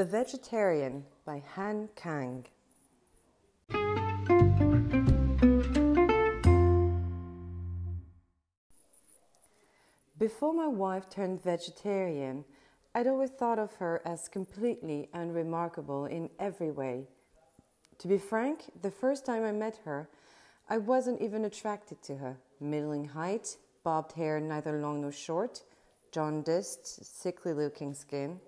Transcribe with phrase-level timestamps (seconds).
[0.00, 2.46] The Vegetarian by Han Kang.
[10.18, 12.46] Before my wife turned vegetarian,
[12.94, 17.04] I'd always thought of her as completely unremarkable in every way.
[17.98, 20.08] To be frank, the first time I met her,
[20.70, 22.38] I wasn't even attracted to her.
[22.58, 25.62] Middling height, bobbed hair neither long nor short,
[26.10, 28.40] jaundiced, sickly looking skin,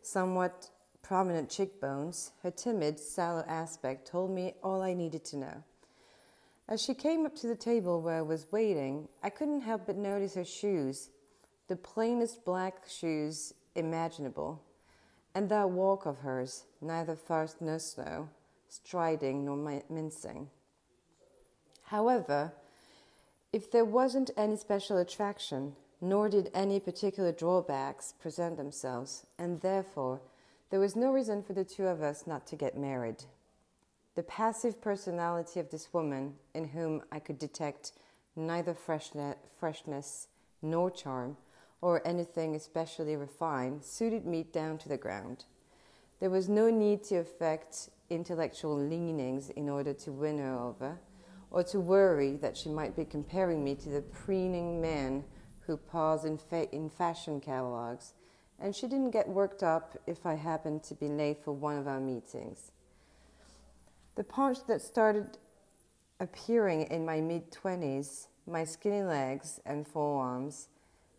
[0.00, 0.70] somewhat
[1.02, 5.62] prominent cheekbones, her timid, sallow aspect told me all I needed to know.
[6.68, 9.96] As she came up to the table where I was waiting, I couldn't help but
[9.96, 11.10] notice her shoes,
[11.68, 14.62] the plainest black shoes imaginable,
[15.34, 18.28] and that walk of hers, neither fast nor slow,
[18.68, 20.48] striding nor mincing.
[21.84, 22.52] However,
[23.52, 30.20] if there wasn't any special attraction, nor did any particular drawbacks present themselves, and therefore
[30.72, 33.24] there was no reason for the two of us not to get married.
[34.14, 37.92] The passive personality of this woman, in whom I could detect
[38.34, 40.28] neither freshness
[40.62, 41.36] nor charm,
[41.82, 45.44] or anything especially refined, suited me down to the ground.
[46.20, 50.98] There was no need to affect intellectual leanings in order to win her over,
[51.50, 55.24] or to worry that she might be comparing me to the preening men
[55.66, 58.14] who pause in, fa- in fashion catalogs,
[58.62, 61.88] and she didn't get worked up if I happened to be late for one of
[61.88, 62.70] our meetings.
[64.14, 65.38] The paunch that started
[66.20, 70.68] appearing in my mid 20s, my skinny legs and forearms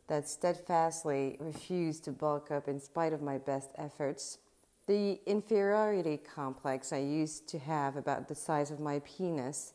[0.08, 4.38] that steadfastly refused to bulk up in spite of my best efforts,
[4.88, 9.74] the inferiority complex I used to have about the size of my penis,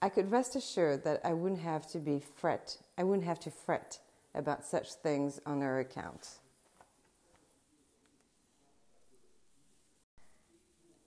[0.00, 2.78] I could rest assured that I wouldn't have to be fret.
[2.98, 3.98] I wouldn't have to fret
[4.34, 6.40] about such things on her account.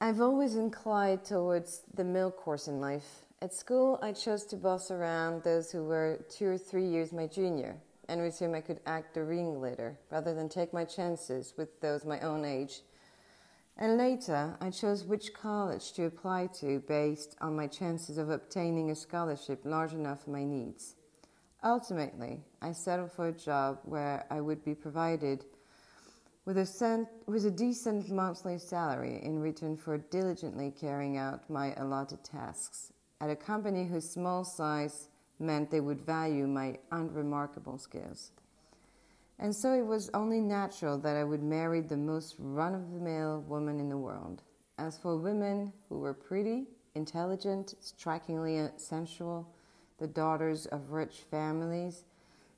[0.06, 3.26] I've always inclined towards the middle course in life.
[3.42, 7.26] At school, I chose to boss around those who were two or three years my
[7.26, 7.76] junior,
[8.08, 12.06] and with whom I could act the ringleader, rather than take my chances with those
[12.06, 12.82] my own age
[13.78, 18.92] and later, I chose which college to apply to based on my chances of obtaining
[18.92, 20.96] a scholarship large enough for my needs.
[21.64, 25.46] Ultimately, I settled for a job where I would be provided
[26.46, 31.74] with a, cent, with a decent monthly salary in return for diligently carrying out my
[31.76, 38.32] allotted tasks at a company whose small size meant they would value my unremarkable skills.
[39.40, 43.00] And so it was only natural that I would marry the most run of the
[43.00, 44.44] mill woman in the world.
[44.78, 49.48] As for women who were pretty, intelligent, strikingly sensual,
[49.98, 52.04] the daughters of rich families,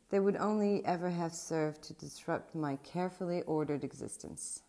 [0.09, 4.62] they would only ever have served to disrupt my carefully ordered existence.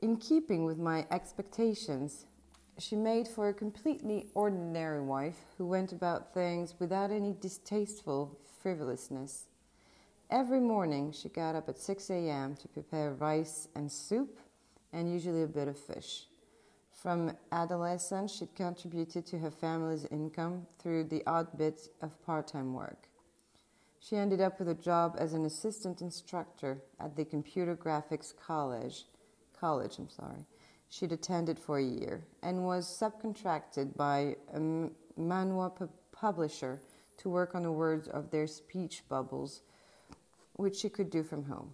[0.00, 2.26] In keeping with my expectations,
[2.78, 9.46] she made for a completely ordinary wife who went about things without any distasteful frivolousness.
[10.30, 12.56] Every morning she got up at 6 a.m.
[12.56, 14.40] to prepare rice and soup
[14.92, 16.26] and usually a bit of fish.
[16.90, 22.74] From adolescence, she contributed to her family's income through the odd bit of part time
[22.74, 23.08] work.
[24.04, 29.04] She ended up with a job as an assistant instructor at the Computer Graphics College,
[29.58, 30.44] college I'm sorry,
[30.88, 36.80] she'd attended for a year, and was subcontracted by a manhwa pu- publisher
[37.18, 39.62] to work on the words of their speech bubbles
[40.54, 41.72] which she could do from home.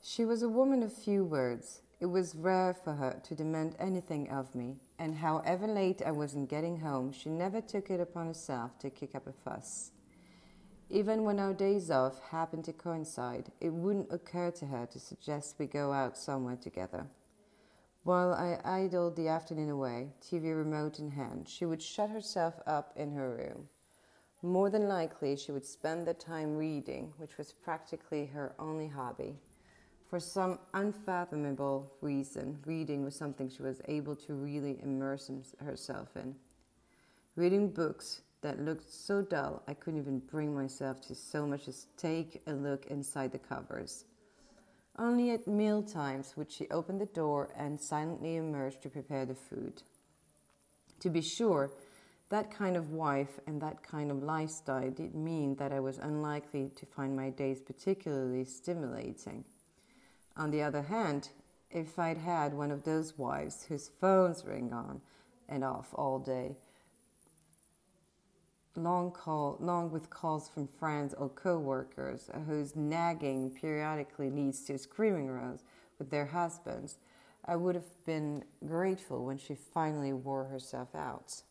[0.00, 1.80] She was a woman of few words.
[2.00, 6.34] It was rare for her to demand anything of me, and however late I was
[6.34, 9.90] in getting home, she never took it upon herself to kick up a fuss.
[10.90, 15.56] Even when our days off happened to coincide, it wouldn't occur to her to suggest
[15.58, 17.06] we go out somewhere together.
[18.04, 22.92] While I idled the afternoon away, TV remote in hand, she would shut herself up
[22.96, 23.68] in her room.
[24.40, 29.40] More than likely, she would spend the time reading, which was practically her only hobby.
[30.08, 35.30] For some unfathomable reason, reading was something she was able to really immerse
[35.62, 36.34] herself in.
[37.36, 41.88] Reading books that looked so dull, I couldn't even bring myself to so much as
[41.98, 44.06] take a look inside the covers.
[44.98, 49.34] Only at meal times would she open the door and silently emerge to prepare the
[49.34, 49.82] food.
[51.00, 51.70] To be sure,
[52.30, 56.70] that kind of wife and that kind of lifestyle did mean that I was unlikely
[56.76, 59.44] to find my days particularly stimulating.
[60.38, 61.30] On the other hand,
[61.68, 65.00] if I'd had one of those wives whose phones ring on
[65.48, 66.56] and off all day,
[68.76, 75.26] long call, long with calls from friends or co-workers whose nagging periodically leads to screaming
[75.26, 75.64] rows
[75.98, 76.98] with their husbands,
[77.44, 81.42] I would have been grateful when she finally wore herself out.